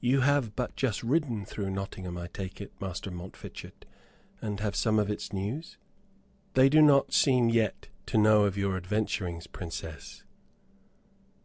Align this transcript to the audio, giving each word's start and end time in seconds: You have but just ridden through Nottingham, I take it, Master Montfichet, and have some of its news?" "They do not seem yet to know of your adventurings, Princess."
You 0.00 0.20
have 0.20 0.54
but 0.54 0.76
just 0.76 1.02
ridden 1.02 1.44
through 1.44 1.68
Nottingham, 1.70 2.16
I 2.16 2.28
take 2.28 2.60
it, 2.60 2.70
Master 2.80 3.10
Montfichet, 3.10 3.84
and 4.40 4.60
have 4.60 4.76
some 4.76 5.00
of 5.00 5.10
its 5.10 5.32
news?" 5.32 5.78
"They 6.52 6.68
do 6.68 6.80
not 6.80 7.12
seem 7.12 7.48
yet 7.48 7.88
to 8.06 8.16
know 8.16 8.44
of 8.44 8.56
your 8.56 8.76
adventurings, 8.76 9.48
Princess." 9.48 10.22